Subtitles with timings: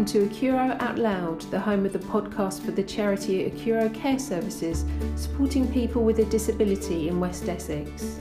[0.00, 4.18] welcome to Acuro Out Loud, the home of the podcast for the charity Acuro Care
[4.18, 8.18] Services, supporting people with a disability in West Essex.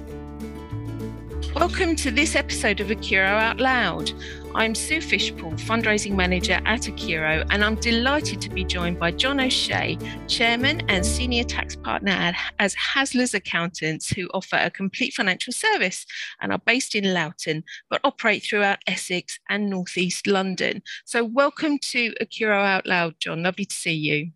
[1.56, 4.12] Welcome to this episode of Acuro Out Loud.
[4.56, 9.40] I'm Sue Fishpool, fundraising manager at Acuro, and I'm delighted to be joined by John
[9.40, 15.54] O'Shea, chairman and senior tax partner at, as Hasler's Accountants, who offer a complete financial
[15.54, 16.04] service
[16.42, 20.82] and are based in Loughton, but operate throughout Essex and northeast London.
[21.06, 23.44] So, welcome to Acuro Out Loud, John.
[23.44, 24.32] Lovely to see you.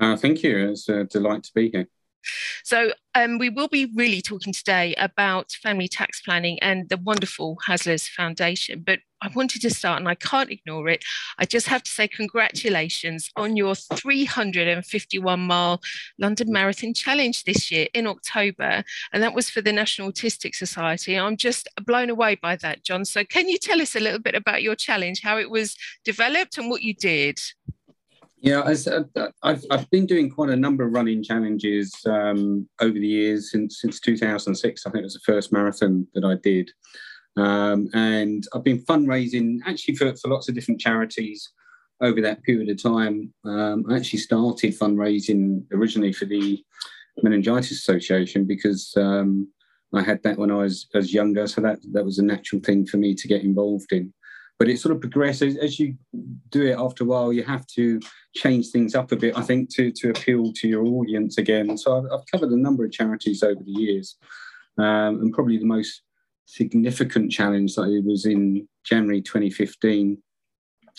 [0.00, 0.70] Uh, thank you.
[0.70, 1.88] It's a delight to be here.
[2.64, 7.56] So, um, we will be really talking today about family tax planning and the wonderful
[7.66, 8.82] Hasler's Foundation.
[8.84, 11.02] But I wanted to start, and I can't ignore it.
[11.38, 15.80] I just have to say, congratulations on your 351 mile
[16.18, 18.84] London Marathon Challenge this year in October.
[19.14, 21.18] And that was for the National Autistic Society.
[21.18, 23.06] I'm just blown away by that, John.
[23.06, 26.58] So, can you tell us a little bit about your challenge, how it was developed,
[26.58, 27.40] and what you did?
[28.46, 29.02] Yeah, as, uh,
[29.42, 33.80] I've, I've been doing quite a number of running challenges um, over the years since
[33.80, 34.86] since 2006.
[34.86, 36.70] I think it was the first marathon that I did,
[37.36, 41.50] um, and I've been fundraising actually for, for lots of different charities
[42.00, 43.34] over that period of time.
[43.44, 46.62] Um, I actually started fundraising originally for the
[47.24, 49.48] Meningitis Association because um,
[49.92, 52.86] I had that when I was, was younger, so that that was a natural thing
[52.86, 54.14] for me to get involved in
[54.58, 55.96] but it sort of progresses as you
[56.50, 58.00] do it after a while you have to
[58.34, 61.98] change things up a bit i think to to appeal to your audience again so
[61.98, 64.16] i've, I've covered a number of charities over the years
[64.78, 66.02] um, and probably the most
[66.46, 70.18] significant challenge that it was in january 2015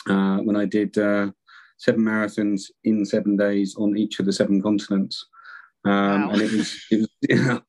[0.09, 1.31] uh, when i did uh,
[1.77, 5.25] seven marathons in seven days on each of the seven continents
[5.86, 6.30] um, wow.
[6.31, 7.59] and it was, it was, yeah,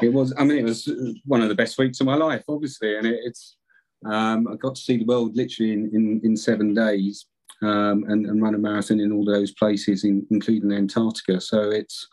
[0.00, 0.32] it was.
[0.38, 0.90] I mean, it was
[1.26, 3.56] one of the best weeks of my life, obviously, and it, it's
[4.04, 7.26] um, I got to see the world literally in, in, in seven days
[7.62, 11.40] um, and, and, run a marathon in all those places, in, including Antarctica.
[11.40, 12.06] So it's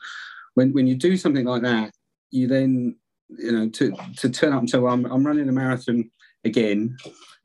[0.54, 1.92] when, when you do something like that,
[2.32, 2.96] you then,
[3.30, 6.10] you know, to, to turn up and say, well, I'm, I'm running a marathon
[6.46, 6.96] again,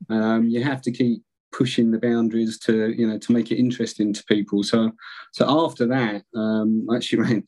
[0.09, 4.13] um, you have to keep pushing the boundaries to, you know, to make it interesting
[4.13, 4.63] to people.
[4.63, 4.91] So,
[5.33, 7.43] so after that, um, I actually ran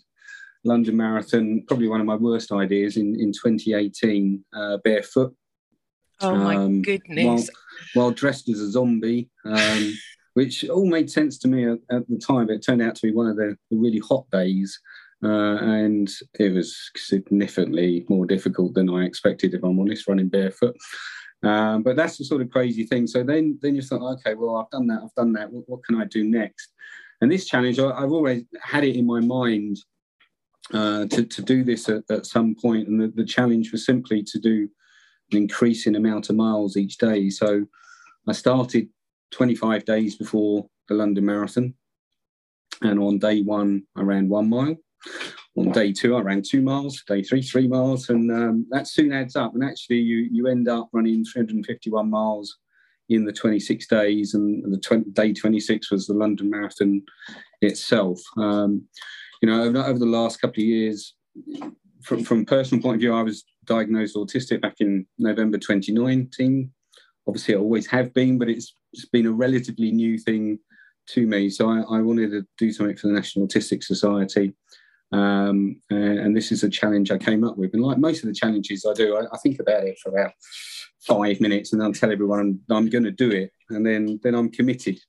[0.63, 5.33] London Marathon, probably one of my worst ideas in, in 2018, uh, barefoot.
[6.21, 7.49] Oh my um, goodness!
[7.93, 9.93] While, while, dressed as a zombie, um,
[10.33, 12.49] which all made sense to me at, at, the time.
[12.49, 14.79] It turned out to be one of the, the really hot days,
[15.23, 16.09] uh, and
[16.39, 19.53] it was significantly more difficult than I expected.
[19.53, 20.75] If I'm honest, running barefoot.
[21.43, 23.07] Um, but that's the sort of crazy thing.
[23.07, 25.01] So then, then you thought, okay, well, I've done that.
[25.03, 25.51] I've done that.
[25.51, 26.71] What, what can I do next?
[27.19, 29.77] And this challenge, I, have always had it in my mind
[30.73, 32.87] uh, to, to do this at, at some point.
[32.87, 34.69] And the, the challenge was simply to do
[35.33, 37.29] increasing amount of miles each day.
[37.29, 37.65] So
[38.27, 38.89] I started
[39.31, 41.73] 25 days before the London Marathon.
[42.81, 44.75] And on day one, I ran one mile.
[45.57, 47.03] On day two, I ran two miles.
[47.07, 48.09] Day three, three miles.
[48.09, 49.53] And um, that soon adds up.
[49.53, 52.57] And actually, you, you end up running 351 miles
[53.09, 54.33] in the 26 days.
[54.33, 57.03] And the 20, day 26 was the London Marathon
[57.61, 58.19] itself.
[58.37, 58.83] Um,
[59.41, 61.15] you know, over, over the last couple of years,
[62.03, 66.71] from, from personal point of view, I was diagnosed autistic back in November 2019.
[67.27, 70.59] Obviously, I always have been, but it's, it's been a relatively new thing
[71.07, 71.49] to me.
[71.49, 74.53] So I, I wanted to do something for the National Autistic Society.
[75.11, 77.73] Um, and, this is a challenge I came up with.
[77.73, 80.31] And like most of the challenges I do, I, I think about it for about
[81.01, 83.51] five minutes and I'll tell everyone I'm, I'm going to do it.
[83.69, 84.99] And then, then I'm committed.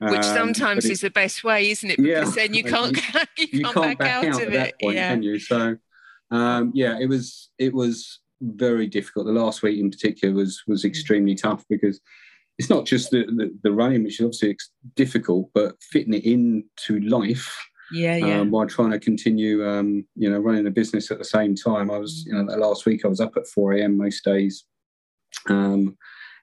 [0.00, 1.96] Which um, sometimes is the best way, isn't it?
[1.98, 2.96] Because yeah, then you can't,
[3.38, 4.74] you, you can't, can't, back, back out, of it.
[4.80, 5.14] Point, yeah.
[5.14, 5.38] You?
[5.38, 5.76] So
[6.34, 9.26] um, yeah, it was it was very difficult.
[9.26, 10.88] The last week in particular was was mm.
[10.88, 12.00] extremely tough because
[12.58, 14.56] it's not just the, the, the running, which is obviously
[14.94, 17.56] difficult, but fitting it into life.
[17.92, 18.40] Yeah, yeah.
[18.40, 21.90] Um, while trying to continue, um, you know, running a business at the same time.
[21.90, 23.96] I was, you know, last week I was up at 4 a.m.
[23.96, 24.64] most days,
[25.48, 25.96] um,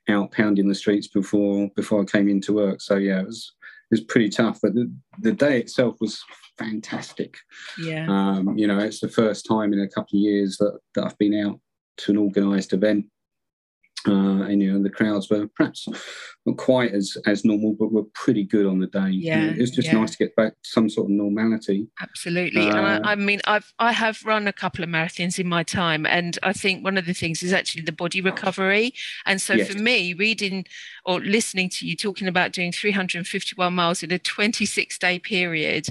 [0.07, 2.81] out pounding the streets before before I came into work.
[2.81, 3.53] So yeah, it was
[3.91, 4.59] was pretty tough.
[4.61, 6.23] But the, the day itself was
[6.57, 7.37] fantastic.
[7.77, 8.07] Yeah.
[8.09, 11.17] Um, you know, it's the first time in a couple of years that, that I've
[11.17, 11.59] been out
[11.97, 13.05] to an organised event.
[14.07, 15.87] Uh, and you know the crowds were perhaps
[16.45, 19.09] not quite as as normal, but were pretty good on the day.
[19.09, 19.99] Yeah, you know, it was just yeah.
[19.99, 21.87] nice to get back to some sort of normality.
[22.01, 25.37] Absolutely, uh, and I, uh, I, mean, I've I have run a couple of marathons
[25.37, 28.93] in my time, and I think one of the things is actually the body recovery.
[29.25, 29.71] And so yes.
[29.71, 30.65] for me, reading
[31.05, 35.87] or listening to you talking about doing 351 miles in a 26 day period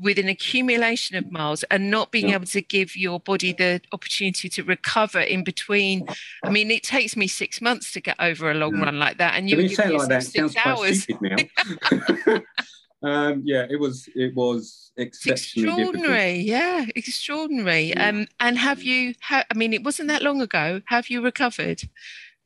[0.00, 2.36] with an accumulation of miles and not being Yeah.
[2.36, 6.06] able to give your body the opportunity to recover in between.
[6.44, 8.84] I mean, it takes me six months to get over a long Yeah.
[8.84, 11.02] run like that, and you When you say like that, sounds six quite hours.
[11.02, 11.50] stupid
[11.90, 12.40] now.
[13.02, 14.08] um, yeah, it was.
[14.14, 15.94] It was It's exceptionally difficult.
[15.94, 17.82] extraordinary, yeah, extraordinary.
[17.90, 18.08] Yeah.
[18.08, 19.14] Um, and have you?
[19.22, 20.80] Ha- I mean, it wasn't that long ago.
[20.86, 21.82] Have you recovered?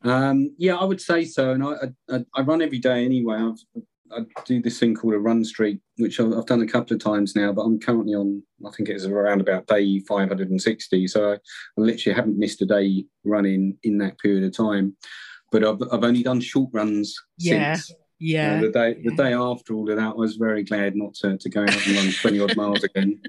[0.05, 1.53] Um, yeah, I would say so.
[1.53, 1.75] And I,
[2.11, 3.37] I, I run every day anyway.
[3.37, 3.83] I've,
[4.17, 7.03] I do this thing called a run streak, which I've, I've done a couple of
[7.03, 7.53] times now.
[7.53, 11.09] But I'm currently on, I think it's around about day 560.
[11.09, 11.39] So I, I
[11.77, 14.97] literally haven't missed a day running in that period of time.
[15.51, 17.93] But I've, I've only done short runs Yeah, since.
[18.19, 18.57] Yeah.
[18.59, 21.37] Uh, the day the day after all of that, I was very glad not to,
[21.37, 23.21] to go out and run 20 odd miles again.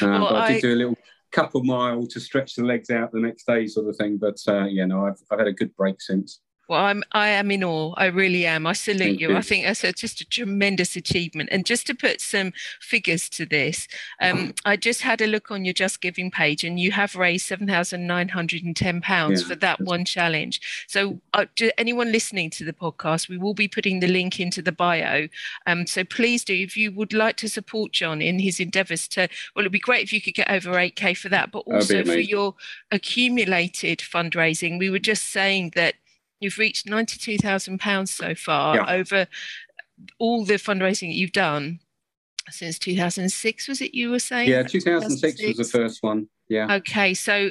[0.00, 0.96] Uh, Well, but I, I- did do a little
[1.32, 4.16] couple mile to stretch the legs out the next day, sort of thing.
[4.18, 6.40] But uh, yeah, no, I've, I've had a good break since.
[6.70, 7.94] Well, I'm I am in awe.
[7.96, 8.64] I really am.
[8.64, 9.30] I salute you.
[9.30, 9.36] you.
[9.36, 11.48] I think that's a, just a tremendous achievement.
[11.50, 13.88] And just to put some figures to this,
[14.20, 17.46] um, I just had a look on your Just Giving page, and you have raised
[17.46, 20.60] seven thousand nine hundred and ten pounds Yeah, for that one challenge.
[20.86, 24.62] So, uh, to anyone listening to the podcast, we will be putting the link into
[24.62, 25.26] the bio.
[25.66, 29.28] Um, so please do, if you would like to support John in his endeavours to,
[29.56, 32.04] well, it'd be great if you could get over eight k for that, but also
[32.04, 32.54] for your
[32.92, 34.78] accumulated fundraising.
[34.78, 35.94] We were just saying that
[36.40, 38.92] you've reached ninety-two thousand pounds so far Yeah.
[38.92, 39.26] over
[40.18, 41.80] all the fundraising that you've done
[42.50, 43.68] since two thousand and six.
[43.68, 44.48] Was it you were saying?
[44.48, 46.28] Yeah, 2006 was the first one.
[46.48, 46.74] Yeah.
[46.76, 47.50] Okay, so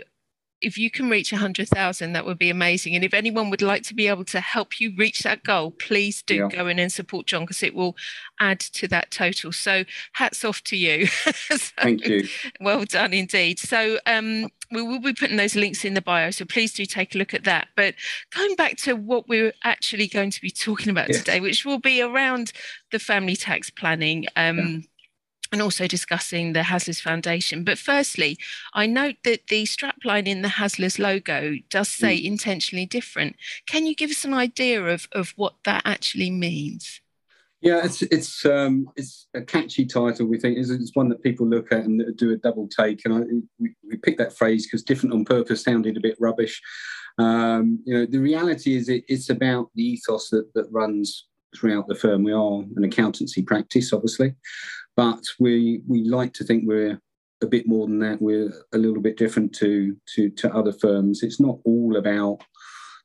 [0.62, 2.94] if you can reach 100,000, that would be amazing.
[2.94, 6.22] And if anyone would like to be able to help you reach that goal, please
[6.22, 6.48] do Yeah.
[6.50, 7.96] go in and support John because it will
[8.42, 9.54] add to that total.
[9.54, 11.08] So hats off to you.
[11.34, 12.28] So, Thank you.
[12.60, 13.58] Well done indeed.
[13.58, 16.32] So um, we will be putting those links in the bio.
[16.32, 17.70] So please do take a look at that.
[17.76, 17.96] But
[18.36, 21.20] going back to what we're actually going to be talking about Yes.
[21.20, 22.52] today, which will be around
[22.92, 24.26] the family tax planning.
[24.36, 24.86] Um,
[25.52, 27.64] And also discussing the Haslers Foundation.
[27.64, 28.38] But firstly,
[28.76, 33.36] I note that the strapline in the Haslers logo does say intentionally different.
[33.66, 37.02] Can you give us an idea of, of what that actually means?
[37.62, 40.28] Yeah, it's it's um, it's a catchy title.
[40.28, 43.02] We think it's, it's one that people look at and do a double take.
[43.04, 43.20] And I,
[43.60, 46.62] we, we picked that phrase because "different on purpose" sounded a bit rubbish.
[47.18, 51.88] Um, you know, the reality is it, it's about the ethos that, that runs throughout
[51.90, 52.24] the firm.
[52.24, 54.36] We are an accountancy practice, obviously,
[54.96, 57.02] but we we like to think we're
[57.42, 58.22] a bit more than that.
[58.22, 61.24] We're a little bit different to to to other firms.
[61.24, 62.40] It's not all about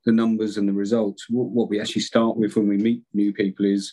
[0.04, 1.26] the numbers and the results.
[1.28, 3.92] What, what we actually start with when we meet new people is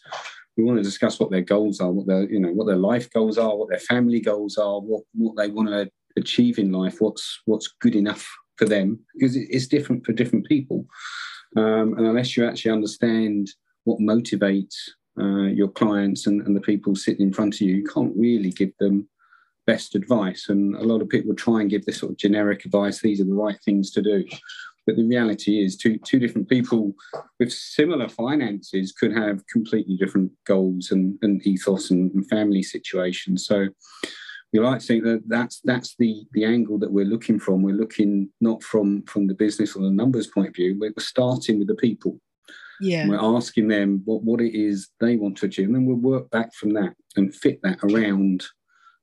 [0.57, 3.09] we want to discuss what their goals are, what their you know what their life
[3.11, 6.99] goals are, what their family goals are, what what they want to achieve in life,
[6.99, 10.85] what's what's good enough for them, because it's different for different people.
[11.57, 13.49] Um, and unless you actually understand
[13.83, 14.75] what motivates
[15.19, 18.51] uh, your clients and, and the people sitting in front of you, you can't really
[18.51, 19.07] give them
[19.67, 20.47] best advice.
[20.49, 23.01] And a lot of people try and give this sort of generic advice.
[23.01, 24.23] These are the right things to do.
[24.87, 26.93] But the reality is, two two different people
[27.39, 33.45] with similar finances could have completely different goals and, and ethos and, and family situations.
[33.45, 33.67] So
[34.51, 37.61] we like to think that that's that's the the angle that we're looking from.
[37.61, 40.77] We're looking not from from the business or the numbers point of view.
[40.79, 42.19] We're starting with the people.
[42.81, 43.01] Yeah.
[43.01, 45.97] And we're asking them what, what it is they want to achieve, and then we'll
[45.97, 48.43] work back from that and fit that around,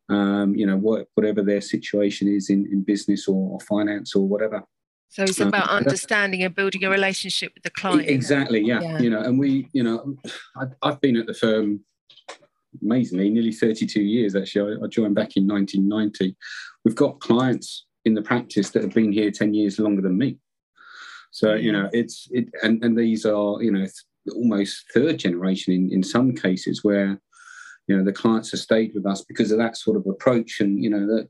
[0.08, 4.26] um, you know, what, whatever their situation is in, in business or, or finance or
[4.26, 4.64] whatever.
[5.08, 8.08] So it's about that- understanding and building a relationship with the client.
[8.08, 8.80] Exactly, yeah.
[8.80, 8.98] Yeah.
[8.98, 10.16] You know, and we, you know,
[10.56, 11.80] I, I've been at the firm
[12.82, 14.36] amazingly nearly 32 years.
[14.36, 16.36] Actually, I, I joined back in 1990.
[16.84, 20.38] We've got clients in the practice that have been here 10 years longer than me.
[21.30, 25.72] So you know, it's it, and and these are you know th- almost third generation
[25.72, 27.20] in in some cases where
[27.86, 30.82] you know the clients have stayed with us because of that sort of approach, and
[30.82, 31.28] you know that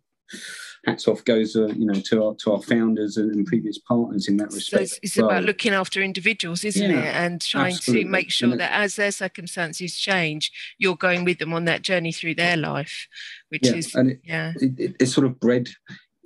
[0.87, 4.29] hats off goes uh, you know to our to our founders and, and previous partners
[4.29, 4.83] in that So respect.
[4.83, 5.27] it's, it's well.
[5.31, 7.15] about looking after individuals, isn't Yeah, it?
[7.17, 8.05] And trying absolutely.
[8.05, 12.13] to make sure that as their circumstances change, you're going with them on that journey
[12.13, 13.09] through their life,
[13.49, 14.53] which yeah, is, and it, yeah.
[14.61, 15.69] it- it's sort of bred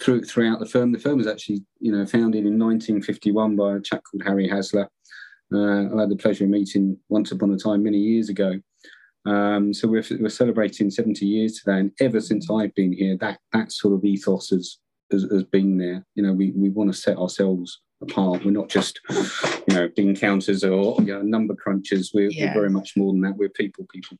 [0.02, 0.92] through throughout the firm.
[0.92, 4.86] The firm was actually, you know, founded in 1951 by a chap called Harry Hasler.
[5.54, 8.58] Uh, I had the pleasure of meeting once upon a time many years ago.
[9.24, 13.38] Um, so we're, we're celebrating 70 years today, and ever since I've been here, that
[13.52, 14.78] that sort of ethos has
[15.12, 16.04] has, has been there.
[16.14, 18.44] You know, we, we want to set ourselves apart.
[18.44, 22.08] We're not just, you know, bean counters or you know, number crunchers.
[22.14, 22.46] We're, Yeah.
[22.46, 23.36] we're very much more than that.
[23.36, 24.16] We're people, people.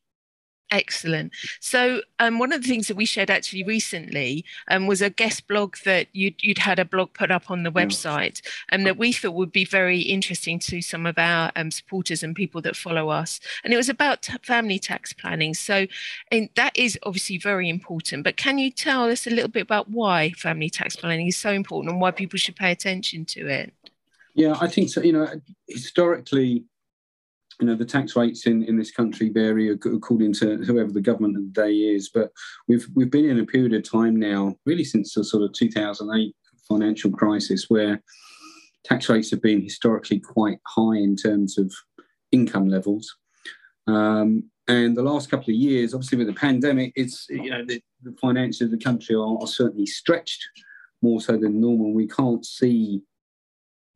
[0.73, 1.33] Excellent.
[1.61, 5.47] So, um, one of the things that we shared actually recently um, was a guest
[5.47, 8.97] blog that you'd, you'd, had a blog put up on the website and um, that
[8.97, 12.75] we thought would be very interesting to some of our um, supporters and people that
[12.75, 13.39] follow us.
[13.63, 15.53] And it was about family tax planning.
[15.53, 15.87] So,
[16.31, 18.25] and that is obviously very important.
[18.25, 21.51] But can you tell us a little bit about why family tax planning is so
[21.51, 23.75] important and why people should pay attention to it?
[24.35, 25.03] Yeah, I think so.
[25.03, 25.29] You know,
[25.69, 26.65] historically,
[27.63, 31.37] you know the tax rates in, in this country vary according to whoever the government
[31.37, 32.33] of the day is but
[32.67, 36.35] we've we've been in a period of time now really since the sort of 2008
[36.69, 38.03] financial crisis where
[38.83, 41.73] tax rates have been historically quite high in terms of
[42.33, 43.15] income levels.
[43.87, 47.81] Um, and the last couple of years obviously with the pandemic it's you know the,
[48.03, 50.49] the finances of the country are, are certainly stretched
[51.01, 51.95] more so than normal.
[51.95, 53.03] We can't see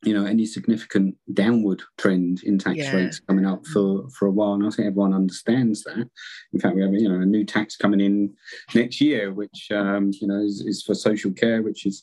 [0.06, 2.94] you know any significant downward trend in tax yeah.
[2.94, 6.08] rates coming up for for a while and i think everyone understands that
[6.52, 8.32] in fact we have you know a new tax coming in
[8.74, 12.00] next year which um, you know is, is, for social care which is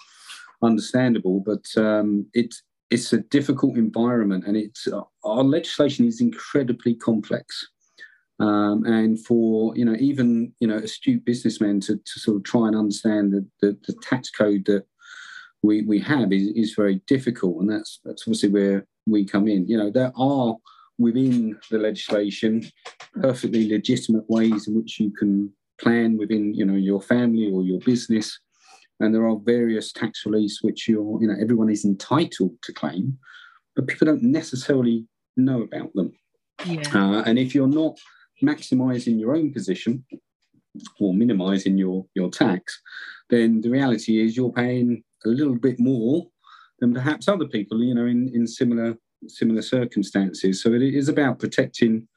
[0.61, 6.93] understandable but um, it's it's a difficult environment and it's uh, our legislation is incredibly
[6.93, 7.67] complex
[8.39, 12.67] um, and for you know even you know astute businessmen to, to sort of try
[12.67, 14.85] and understand the, the, the tax code that
[15.63, 17.61] we, we have is, is very difficult.
[17.61, 19.67] And that's, that's obviously where we come in.
[19.67, 20.55] You know, there are
[20.99, 22.63] within the legislation
[23.19, 25.51] perfectly legitimate ways in which you can
[25.81, 28.39] plan within, you know, your family or your business.
[28.99, 33.17] And there are various tax reliefs which you're, you know, everyone is entitled to claim,
[33.75, 36.13] but people don't necessarily know about them.
[36.65, 36.83] Yeah.
[36.93, 37.97] Uh, and if you're not
[38.43, 40.05] maximizing your own position
[40.99, 42.81] or minimizing your, your tax,
[43.29, 46.27] then the reality is you're paying a little bit more
[46.79, 50.61] than perhaps other people, you know, in, in similar similar circumstances.
[50.61, 52.07] So it is about protecting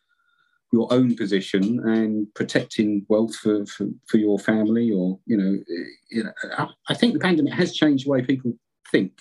[0.72, 5.56] your own position and protecting wealth for, for, for your family or, you know,
[6.10, 8.52] you know, I think the pandemic has changed the way people
[8.90, 9.12] think.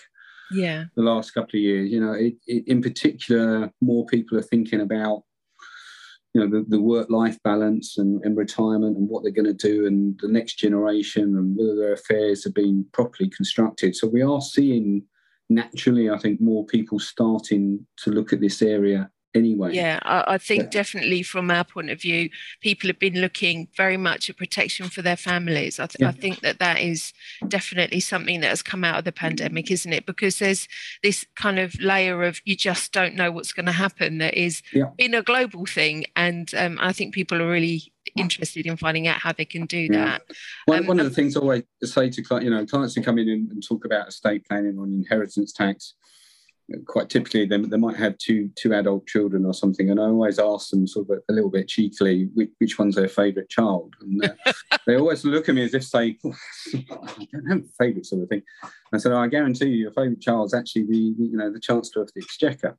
[0.52, 0.86] Yeah.
[0.96, 4.82] The last couple of years, you know, it, it, in particular, more people are thinking
[4.82, 5.24] about
[6.36, 9.54] you know the, the work life balance and, and retirement and what they're going to
[9.54, 13.96] do and the next generation and whether their affairs are being properly constructed.
[13.96, 15.04] So we are seeing
[15.50, 19.74] naturally i think more people starting to look at this area anyway.
[19.74, 20.70] Yeah, I, I think yeah.
[20.70, 22.30] definitely from our point of view,
[22.62, 25.80] people have been looking very much at protection for their families.
[25.80, 26.10] I, th- yeah.
[26.10, 27.14] I think that that is
[27.48, 30.06] definitely something that has come out of the pandemic, isn't it?
[30.06, 30.68] Because there's
[31.04, 34.62] this kind of layer of you just don't know what's going to happen that is
[34.74, 34.92] yeah.
[34.98, 36.06] in a global thing.
[36.16, 39.88] And um, I think people are really interested in finding out how they can do
[39.90, 40.22] that.
[40.66, 43.18] One, um, one of the things I always say to you know clients who come
[43.18, 45.96] in and, and talk about estate planning on inheritance tax
[46.86, 50.40] quite typically they, they might have two two adult children or something and i always
[50.40, 53.94] ask them sort of a, a little bit cheekily which, which one's their favorite child
[54.02, 54.54] and uh,
[54.88, 58.30] they always look at me as if say i don't have a favorite sort of
[58.30, 58.42] thing
[58.94, 62.02] i said oh, i guarantee you your favorite child's actually the you know the chancellor
[62.02, 62.78] of the exchequer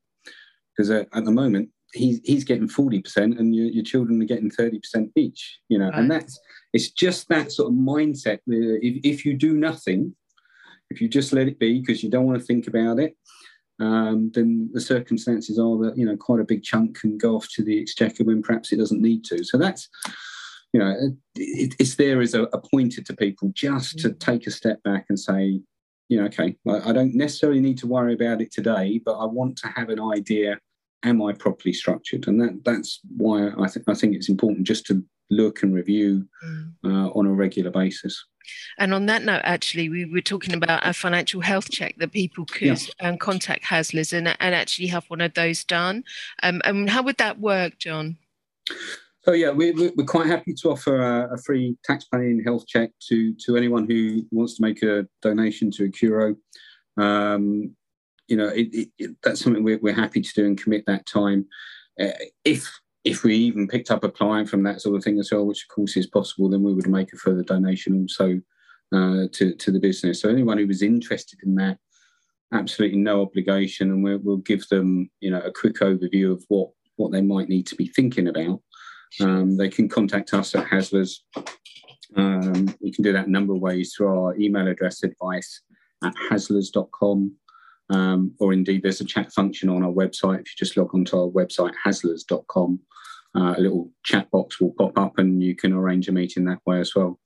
[0.76, 4.50] because uh, at the moment he's he's getting 40% and your, your children are getting
[4.50, 5.98] 30% each you know right.
[5.98, 6.38] and that's
[6.72, 10.14] it's just that sort of mindset if, if you do nothing
[10.90, 13.16] if you just let it be because you don't want to think about it
[13.78, 17.48] um, then the circumstances are that you know quite a big chunk can go off
[17.50, 19.44] to the exchequer when perhaps it doesn't need to.
[19.44, 19.88] So that's
[20.72, 20.94] you know
[21.34, 24.18] it, it's there as a, a, pointer to people just to mm.
[24.18, 25.60] take a step back and say,
[26.08, 29.26] you know, okay, I, I don't necessarily need to worry about it today, but I
[29.26, 30.58] want to have an idea.
[31.02, 32.26] Am I properly structured?
[32.26, 36.26] And that that's why I think I think it's important just to look and review
[36.44, 36.72] mm.
[36.84, 38.24] uh, on a regular basis.
[38.78, 42.44] And on that note, actually, we were talking about a financial health check that people
[42.44, 43.08] could yeah.
[43.08, 46.04] um, contact Hasler's and, and actually have one of those done.
[46.42, 48.18] Um, and how would that work, John?
[49.22, 52.90] So yeah, we, we're quite happy to offer a, a, free tax planning health check
[53.08, 56.36] to to anyone who wants to make a donation to Acuro.
[56.96, 57.74] Um,
[58.28, 61.06] you know, it, it, it, that's something we're, we're happy to do and commit that
[61.06, 61.46] time.
[62.00, 62.10] Uh,
[62.44, 62.70] if
[63.06, 65.62] if we even picked up a client from that sort of thing as well, which
[65.62, 68.40] of course is possible, then we would make a further donation also
[68.92, 70.20] uh, to, to the business.
[70.20, 71.78] So anyone who was interested in that,
[72.52, 76.70] absolutely no obligation, and we'll, we'll give them you know a quick overview of what
[76.96, 78.60] what they might need to be thinking about.
[79.20, 81.20] Um, they can contact us at Haslers.
[82.16, 85.62] Um, you can do that a number of ways through our email address advice
[86.02, 87.36] at haslers.com
[87.90, 90.40] um, or indeed there's a chat function on our website.
[90.40, 92.80] If you just log onto our website, haslers.com,
[93.36, 96.60] uh, a little chat box will pop up and you can arrange a meeting that
[96.66, 97.18] way as well.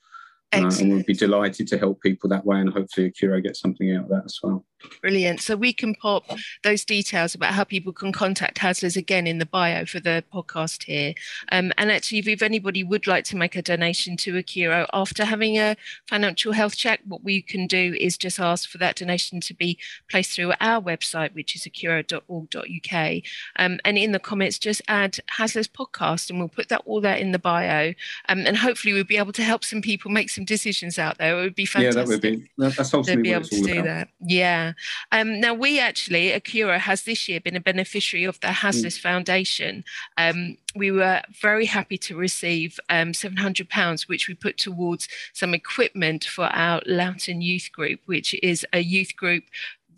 [0.52, 3.95] Uh, and we'll be delighted to help people that way, and hopefully, Acuro gets something
[3.95, 4.64] out of that as well.
[5.00, 5.40] Brilliant.
[5.40, 6.25] So we can pop
[6.62, 10.85] those details about how people can contact Haslers again in the bio for the podcast
[10.85, 11.14] here.
[11.52, 15.59] Um, and actually, if anybody would like to make a donation to Acuro after having
[15.59, 15.76] a
[16.09, 19.78] financial health check, what we can do is just ask for that donation to be
[20.11, 23.23] placed through our website, which is acuro.org.uk.
[23.57, 27.16] Um, and in the comments, just add Haslers podcast, and we'll put that all there
[27.16, 27.92] in the bio.
[28.28, 31.39] Um, and hopefully, we'll be able to help some people make some decisions out there.
[31.39, 31.97] It would be fantastic.
[31.97, 32.51] Yeah, that would be.
[32.59, 33.85] That's ultimately to be able to do about.
[33.85, 34.09] that.
[34.21, 34.73] Yeah.
[35.13, 39.01] Um, now, we actually, Acuro has this year been a beneficiary of the Haslers mm.
[39.01, 39.85] Foundation.
[40.17, 46.25] Um, we were very happy to receive um, £700, which we put towards some equipment
[46.25, 49.45] for our Loughton Youth Group, which is a youth group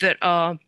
[0.01, 0.59] that are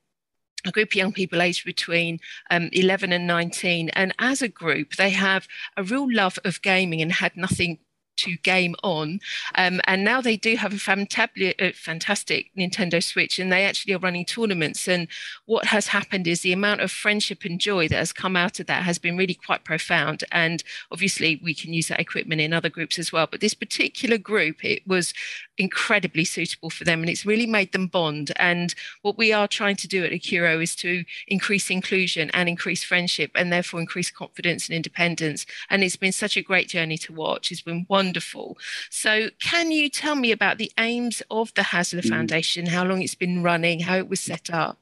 [0.67, 3.91] a group of young people aged between um, 11 and 19.
[3.91, 7.79] And as a group, they have a real love of gaming and had nothing
[8.17, 9.21] to game on.
[9.55, 13.99] Um, and now they do have a uh, fantastic Nintendo Switch, and they actually are
[13.99, 14.89] running tournaments.
[14.89, 15.09] And
[15.47, 18.67] what has happened is the amount of friendship and joy that has come out of
[18.67, 20.25] that has been really quite profound.
[20.33, 23.27] And obviously, we can use that equipment in other groups as well.
[23.31, 25.13] But this particular group, it was
[25.59, 28.33] incredibly suitable for them, and it's really made them bond.
[28.37, 32.85] And what we are trying to do at Acuro is to increase inclusion and increase
[32.85, 35.47] friendship, and therefore increase confidence and independence.
[35.71, 37.51] And it's been such a great journey to watch.
[37.51, 38.59] It's been one wonderful.
[38.91, 42.09] So, can you tell me about the aims of the Hasler mm.
[42.09, 44.79] Foundation, how long it's been running, how it was set up?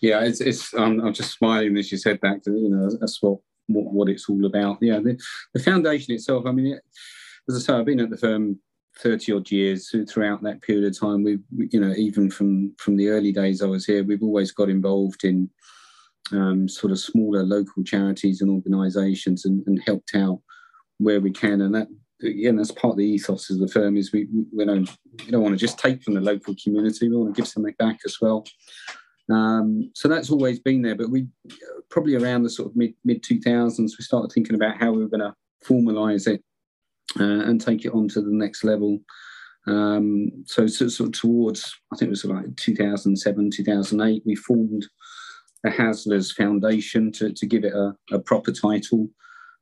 [0.00, 2.42] Yeah, it's, it's um, I'm just smiling as you said that.
[2.46, 3.38] You know, that's what
[3.68, 4.78] what, what it's all about.
[4.80, 5.18] Yeah, the,
[5.54, 6.44] the foundation itself.
[6.46, 6.78] I mean,
[7.48, 8.58] as I say, I've been at the firm
[8.98, 11.38] 30 odd years throughout that period of time we
[11.70, 15.24] you know even from from the early days i was here we've always got involved
[15.24, 15.48] in
[16.32, 20.40] um, sort of smaller local charities and organizations and, and, helped out
[20.98, 21.88] where we can and that
[22.22, 24.88] again, that's part of the ethos of the firm is we, we don't
[25.24, 27.08] we don't want to just take from the local community.
[27.08, 28.44] We want to give something back as well.
[29.30, 30.94] Um, so that's always been there.
[30.94, 31.26] But we
[31.90, 35.02] probably around the sort of mid mid two thousands, we started thinking about how we
[35.02, 35.34] were going to
[35.66, 36.42] formalise it
[37.20, 39.00] uh, and take it on to the next level.
[39.66, 44.86] Um, so, so, so, towards I think it was like 2007, 2008, we formed
[45.62, 49.08] the Haslers Foundation to, to give it a, a proper title.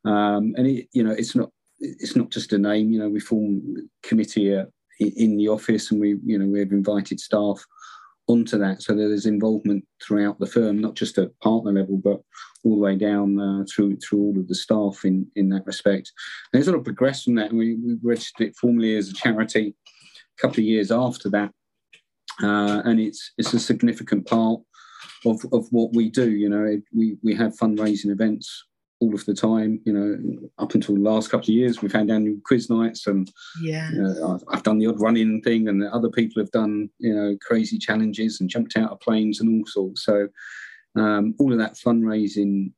[0.06, 2.92] Um, and it, you know, it's not it's not just a name.
[2.92, 4.66] You know, we form committee uh,
[4.98, 7.64] in the office, and we, you know, we've invited staff
[8.28, 12.20] onto that, so there's involvement throughout the firm, not just at partner level, but
[12.64, 16.12] all the way down uh, through through all of the staff in in that respect.
[16.52, 19.14] And it sort of progressed from that, and we, we registered it formally as a
[19.14, 19.74] charity
[20.38, 21.50] a couple of years after that,
[22.42, 24.60] uh, and it's it's a significant part
[25.26, 26.30] of, of what we do.
[26.30, 28.64] You know, we we have fundraising events
[29.00, 29.80] all of the time.
[29.84, 33.30] You know, up until the last couple of years, we've had annual quiz nights, and
[33.62, 36.90] yeah, you know, I've, I've, done the odd running thing, and other people have done
[36.98, 40.04] you know crazy challenges and jumped out of planes and all sorts.
[40.04, 40.28] So
[40.96, 42.72] um, all of that fundraising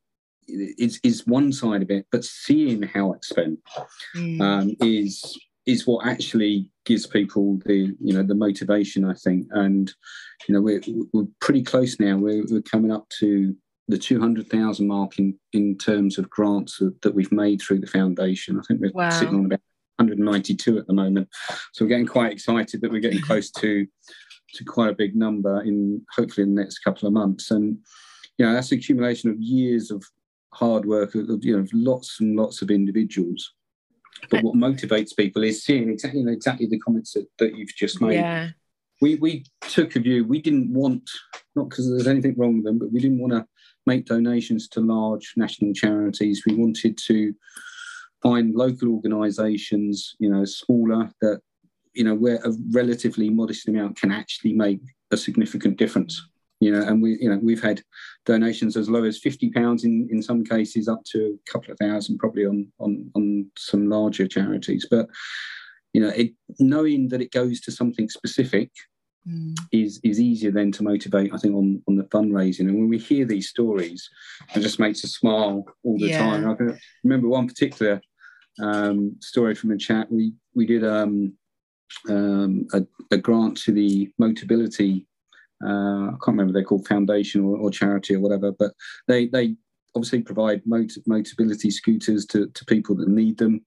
[0.47, 3.59] is is one side of it, but seeing how it's spent
[4.15, 4.41] mm.
[4.41, 9.91] um, is is what actually gives people the you know the motivation I think and
[10.47, 10.81] you know we're
[11.13, 13.55] we're pretty close now we're, we're coming up to
[13.87, 18.57] the 200,000 mark in, in terms of grants that, that, we've made through the foundation.
[18.57, 19.09] I think we're wow.
[19.09, 19.59] sitting on about
[19.97, 21.27] 192 at the moment.
[21.73, 23.85] So we're getting quite excited that we're getting close to
[24.55, 27.51] to quite a big number in hopefully in the next couple of months.
[27.51, 27.77] And
[28.37, 30.03] you know, that's an accumulation of years of
[30.53, 33.53] hard work of you know lots and lots of individuals.
[34.29, 37.75] But what motivates people is seeing exactly you know, exactly the comments that, that you've
[37.75, 38.15] just made.
[38.15, 38.49] Yeah.
[39.01, 40.23] We we took a view.
[40.25, 41.09] We didn't want
[41.55, 43.45] not because there's anything wrong with them, but we didn't want to
[43.85, 46.43] make donations to large national charities.
[46.45, 47.33] We wanted to
[48.21, 51.41] find local organisations, you know, smaller that,
[51.93, 54.79] you know, where a relatively modest amount can actually make
[55.11, 56.21] a significant difference.
[56.59, 57.81] You know, and we, you know, we've had
[58.25, 61.77] donations as low as fifty pounds in in some cases, up to a couple of
[61.77, 64.87] thousand, probably on on on some larger charities.
[64.89, 65.09] But
[65.91, 68.71] you know, it, knowing that it goes to something specific
[69.27, 69.55] mm.
[69.71, 71.33] is is easier then to motivate.
[71.33, 74.09] I think on on the fundraising, and when we hear these stories,
[74.55, 76.19] it just makes us smile all the yeah.
[76.19, 76.49] time.
[76.49, 78.01] I can remember one particular
[78.61, 80.11] um, story from a chat.
[80.11, 81.33] We we did um,
[82.09, 85.05] um, a, a, grant to the Motability.
[85.65, 88.73] Uh, I can't remember they're called foundation or, or, charity or whatever, but
[89.07, 89.55] they they
[89.95, 93.65] obviously provide mot- Motability scooters to, to people that need them.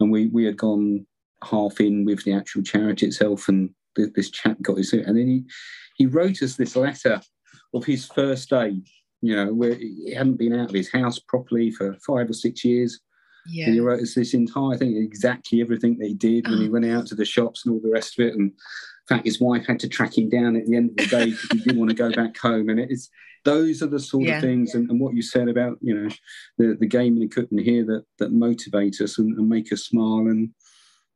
[0.00, 1.06] And we we had gone
[1.44, 3.70] half in with the actual charity itself and
[4.14, 5.44] this chap got his and then he
[5.96, 7.20] he wrote us this letter
[7.74, 8.76] of his first day
[9.22, 12.64] you know where he hadn't been out of his house properly for five or six
[12.64, 13.00] years
[13.48, 13.66] Yeah.
[13.66, 16.72] And he wrote us this entire thing, exactly everything that he did when he Oh.
[16.72, 18.34] went out to the shops and all the rest of it.
[18.34, 21.06] And in fact, his wife had to track him down at the end of the
[21.06, 22.68] day because he didn't want to go back home.
[22.70, 23.08] And it's
[23.44, 24.36] those are the sort Yeah.
[24.36, 26.08] of things, and, and what you said about you know
[26.58, 30.26] the the game gaming equipment here that that motivate us and, and make us smile
[30.32, 30.50] and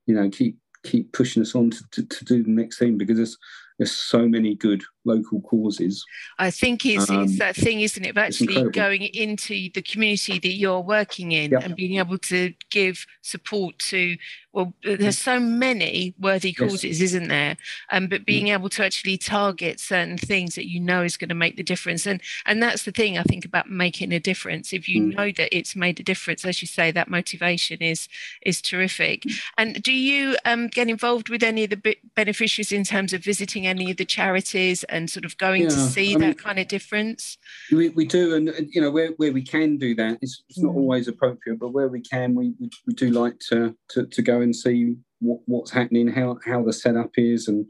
[0.06, 3.16] you know keep keep pushing us on to, to, to do the next thing because
[3.16, 3.38] there's
[3.80, 6.04] there's so many good local causes.
[6.38, 10.38] I think it's, Um, it's that thing, isn't it, of actually going into the community
[10.38, 11.60] that you're working in Yeah.
[11.62, 14.18] and being able to give support to.
[14.52, 16.56] Well, there's so many worthy Yes.
[16.58, 16.68] Mm.
[16.68, 17.56] causes, isn't there?
[17.90, 21.34] Um, but being able to actually target certain things that you know is going to
[21.34, 24.74] make the difference, and and that's the thing I think about making a difference.
[24.74, 25.16] If you Mm.
[25.16, 28.08] know that it's made a difference, as you say, that motivation is
[28.44, 29.22] is terrific.
[29.22, 29.40] Mm.
[29.56, 33.66] And do you um, get involved with any of the beneficiaries in terms of visiting
[33.70, 36.68] any of the charities and sort of going to see I that mean- kind of
[36.68, 37.38] difference?
[37.72, 40.58] We, we do, and and, you know where, where we can do that, it's, it's
[40.58, 40.76] not Mm.
[40.82, 44.40] always appropriate, but where we can, we, we, we do like to, to to go
[44.40, 47.64] and see what, what's happening, how how the setup is, and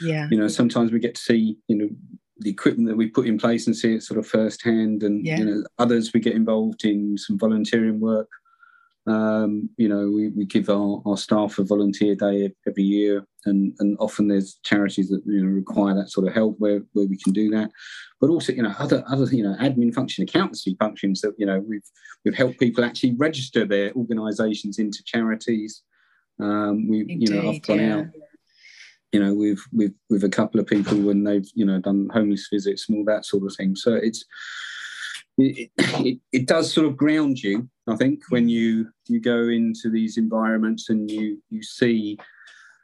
[0.00, 0.28] Yeah.
[0.30, 1.88] you know sometimes we get to see you know
[2.42, 5.38] the equipment that we put in place and see it sort of firsthand, and Yeah.
[5.38, 8.28] you know others we get involved in some volunteering work.
[9.06, 13.74] Um, you know, we, we give our, our staff a volunteer day every year, and,
[13.78, 17.16] and often there's charities that you know require that sort of help where, where we
[17.16, 17.70] can do that.
[18.20, 21.60] But also, you know, other other you know admin function, accountancy functions that you know
[21.66, 21.88] we've
[22.24, 25.82] we've helped people actually register their organisations into charities.
[26.38, 27.96] Um, we you know I've Indeed, gone yeah.
[27.96, 28.06] out
[29.12, 32.48] you know, with with with a couple of people when they've you know done homeless
[32.52, 33.74] visits and all that sort of thing.
[33.74, 34.24] So it's
[35.38, 39.90] it, it, it does sort of ground you, I think, when you you go into
[39.90, 42.18] these environments and you you see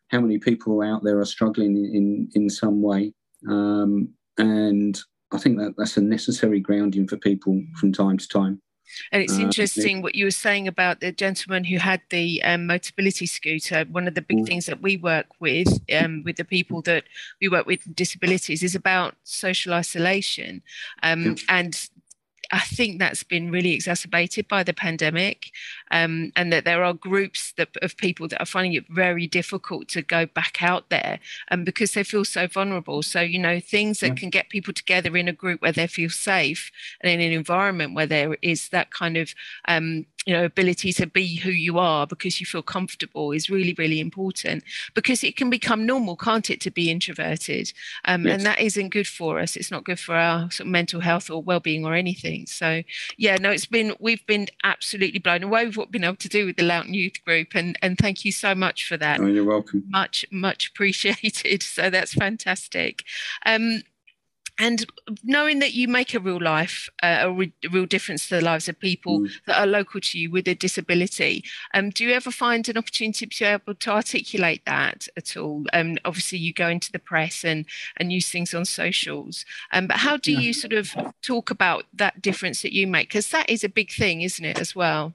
[0.09, 3.13] how many people out there are struggling in in some way,
[3.49, 4.99] um, and
[5.33, 8.63] I think that that's a necessary grounding for people from time to time.
[9.11, 12.69] And it's Uh, interesting what you were saying about the gentleman who had the um,
[12.69, 13.85] motability scooter.
[13.91, 14.47] One of the big Mm.
[14.47, 17.05] things that we work with, um, with the people that
[17.41, 20.63] we work with with disabilities, is about social isolation.
[21.03, 21.75] Um, And
[22.53, 25.51] I think that's been really exacerbated by the pandemic,
[25.91, 29.89] um, and that there are groups that, of people that are finding it very difficult
[29.89, 31.19] to go back out there
[31.51, 33.03] um, because they feel so vulnerable.
[33.03, 34.15] So, you know, things that Yeah.
[34.15, 36.71] can get people together in a group where they feel safe
[37.01, 39.35] and in an environment where there is that kind of
[39.69, 43.75] um, you know ability to be who you are because you feel comfortable is really
[43.75, 47.73] really important because it can become normal can't it to be introverted
[48.07, 48.35] um, Yes.
[48.39, 51.31] and that isn't good for us it's not good for our sort of mental health
[51.31, 52.83] or well-being or anything so
[53.17, 56.47] yeah no it's been we've been absolutely blown away what we've been able to do
[56.47, 59.45] with the Loughton Youth Group and and thank you so much for that Oh, you're
[59.45, 59.85] welcome.
[59.89, 63.05] much much appreciated so that's fantastic
[63.45, 63.83] um
[64.59, 64.87] and
[65.23, 68.41] knowing that you make a real life uh, a, re- a real difference to the
[68.41, 69.31] lives of people Mm.
[69.47, 73.27] that are local to you with a disability um, do you ever find an opportunity
[73.27, 77.45] to be able to articulate that at all um, obviously you go into the press
[77.45, 77.67] and
[77.99, 80.39] and use things on socials um, but how do Yeah.
[80.41, 83.91] you sort of talk about that difference that you make because that is a big
[83.93, 85.13] thing isn't it as well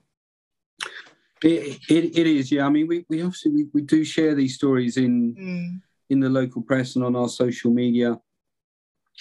[1.43, 2.65] It, it, it is, yeah.
[2.65, 6.29] I mean, we, we obviously we, we do share these stories in Mm, in the
[6.29, 8.19] local press and on our social media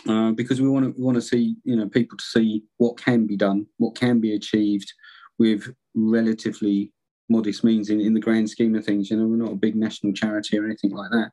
[0.09, 2.97] uh, because we want to we want to see you know people to see what
[2.99, 4.93] can be done, what can be achieved
[5.39, 6.93] with relatively
[7.29, 9.11] modest means in, in the grand scheme of things.
[9.11, 11.31] You know, we're not a big national charity or anything like that.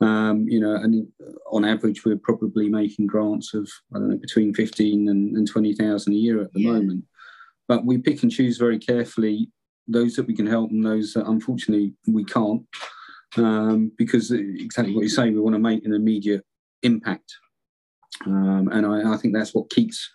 [0.00, 1.06] Um, you know, and
[1.50, 5.74] on average, we're probably making grants of I don't know between fifteen and, and twenty
[5.74, 6.72] thousand a year at the Yeah.
[6.72, 7.04] moment.
[7.68, 9.50] But we pick and choose very carefully
[9.86, 12.62] those that we can help and those that unfortunately we can't
[13.36, 16.44] um, because exactly what you say, we want to make an immediate
[16.82, 17.34] impact,
[18.26, 20.10] um, and I, I think that's what keeps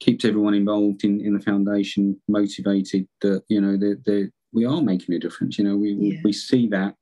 [0.00, 3.06] keeps everyone involved in, in the foundation motivated.
[3.22, 5.58] That you know they we are making a difference.
[5.58, 6.20] You know we Yeah.
[6.24, 6.94] we see that,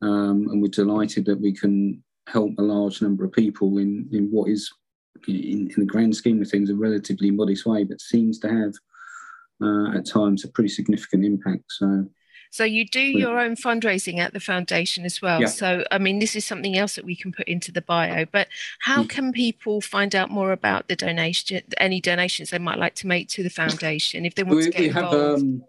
[0.00, 4.28] um, and we're delighted that we can help a large number of people in in
[4.30, 4.70] what is
[5.28, 8.72] in, in the grand scheme of things a relatively modest way, but seems to have.
[9.62, 11.64] Uh, at times, a pretty significant impact.
[11.68, 12.06] So,
[12.50, 15.40] So you do your own fundraising at the foundation as well.
[15.40, 15.46] Yeah.
[15.46, 18.26] So I mean, this is something else that we can put into the bio.
[18.26, 18.48] But
[18.80, 19.08] how Mm.
[19.08, 23.28] can people find out more about the donation, any donations they might like to make
[23.30, 25.42] to the foundation if they want we, to get we have involved?
[25.42, 25.62] um,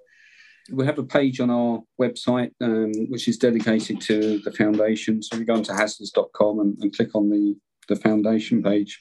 [0.71, 5.21] we have a page on our website um, which is dedicated to the foundation.
[5.21, 7.55] So you go onto haslers.com and, and click on the
[7.89, 8.99] the foundation page.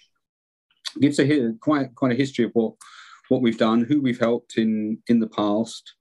[0.96, 2.74] It gives a quite quite a history of what
[3.28, 5.94] what we've done, who we've helped in in the past,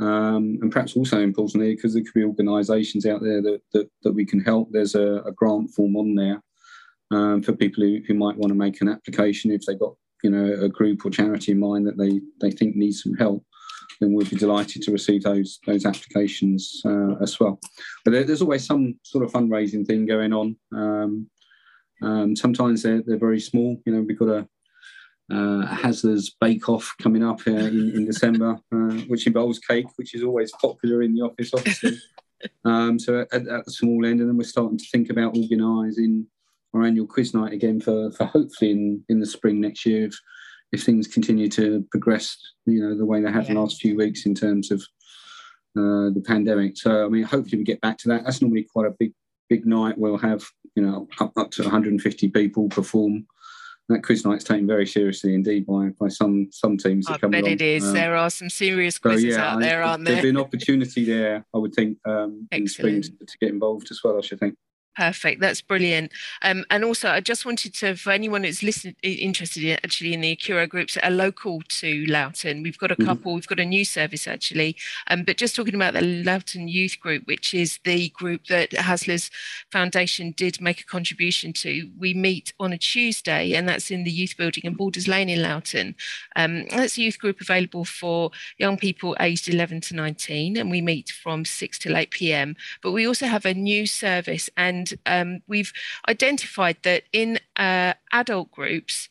[0.00, 4.12] um, and perhaps also importantly because there could be organisations out there that, that that
[4.12, 4.68] we can help.
[4.70, 6.42] There's a, a grant form on there
[7.10, 10.30] um, for people who, who might want to make an application if they've got you
[10.30, 13.44] know a group or charity in mind that they they think needs some help.
[14.00, 17.58] then we'd be delighted to receive those those applications uh, as well.
[18.04, 20.56] But there, there's always some sort of fundraising thing going on.
[20.74, 21.30] Um,
[22.02, 23.80] um, sometimes they're, they're very small.
[23.86, 24.48] You know, we've got a,
[25.30, 30.14] uh, Hasler's Bake Off coming up uh, in, in, December, uh, which involves cake, which
[30.14, 31.98] is always popular in the office, obviously.
[32.64, 36.26] um, so at, at, the small end, and then we're starting to think about organising
[36.74, 40.14] our annual quiz night again for, for hopefully in, in the spring next year if,
[40.72, 42.36] if things continue to progress,
[42.66, 43.54] you know, the way they have yeah.
[43.54, 44.80] the last few weeks in terms of
[45.76, 46.76] uh, the pandemic.
[46.76, 48.24] So I mean, hopefully we get back to that.
[48.24, 49.12] That's normally quite a big
[49.48, 49.98] big night.
[49.98, 53.26] We'll have you know up, up to 150 people perform.
[53.88, 57.06] That quiz night's taken very seriously indeed by, by some some teams.
[57.08, 57.52] I bet along.
[57.52, 57.84] it is.
[57.84, 60.14] Um, there are some serious quizzes so yeah, out there, aren't there?
[60.14, 63.88] There'd be an opportunity there, I would think, um, in spring to, to get involved
[63.92, 64.18] as well.
[64.18, 64.56] I should think.
[64.96, 65.42] Perfect.
[65.42, 66.10] That's brilliant.
[66.40, 70.22] Um, and also, I just wanted to, for anyone who's listened, interested in, actually in
[70.22, 73.04] the Acuro groups that are local to Loughton, we've got a mm-hmm.
[73.06, 73.32] couple.
[73.32, 73.36] Mm-hmm.
[73.36, 74.76] We've got a new service actually.
[75.08, 79.30] Um, but just talking about the Loughton Youth Group, which is the group that Hasler's
[79.70, 81.90] Foundation did make a contribution to.
[81.98, 85.42] We meet on a Tuesday, and that's in the Youth Building in Borders Lane in
[85.42, 85.94] Loughton.
[86.36, 90.80] Um, that's a youth group available for young people aged 11 to 19, and we
[90.80, 92.56] meet from 6 till 8 p.m.
[92.82, 95.72] But we also have a new service and and um, we've
[96.08, 99.08] identified that in uh, adult groups,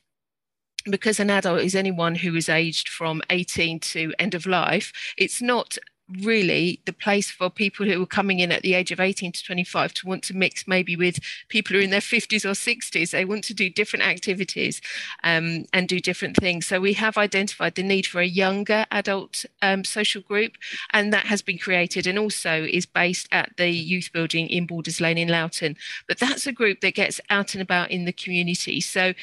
[0.89, 5.41] because an adult is anyone who is aged from 18 to end of life, it's
[5.41, 5.77] not
[6.21, 9.43] really the place for people who are coming in at the age of 18 to
[9.43, 13.11] 25 to want to mix maybe with people who are in their 50s or 60s.
[13.11, 14.81] They want to do different activities
[15.23, 16.67] um, and do different things.
[16.67, 20.53] So we have identified the need for a younger adult um, social group,
[20.93, 25.01] and that has been created and also is based at the youth building in Borders
[25.01, 25.75] Lane in Loughton.
[26.07, 28.79] But that's a group that gets out and about in the community.
[28.79, 29.13] So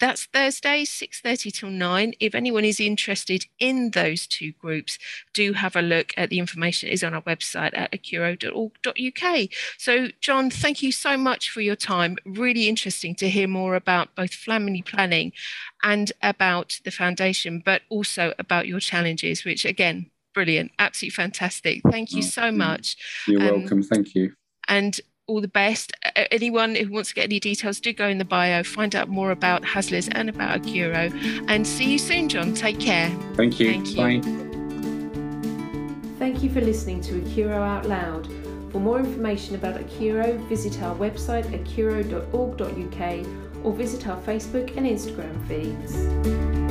[0.00, 2.14] that's Thursday, 6.30 till 9.
[2.20, 4.98] If anyone is interested in those two groups,
[5.32, 9.48] do have a look at the information is on our website at acuro.org.uk.
[9.78, 12.16] So, John, thank you so much for your time.
[12.24, 15.32] Really interesting to hear more about both family planning
[15.82, 21.82] and about the foundation, but also about your challenges, which again, brilliant, absolutely fantastic.
[21.88, 22.96] Thank you oh, so much.
[23.28, 23.82] You're um, welcome.
[23.82, 24.34] Thank you.
[24.68, 25.92] And all the best.
[26.30, 29.30] Anyone who wants to get any details, do go in the bio, find out more
[29.30, 31.12] about Hasler's and about Acuro.
[31.48, 32.54] And see you soon, John.
[32.54, 33.10] Take care.
[33.34, 33.72] Thank you.
[33.72, 33.96] Thank you.
[33.96, 34.44] Bye.
[36.18, 38.28] Thank you for listening to Acuro Out Loud.
[38.70, 43.26] For more information about Acuro, visit our website acuro.org.uk
[43.64, 46.63] or visit our Facebook and Instagram feeds.